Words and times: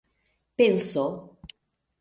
penso 0.57 1.05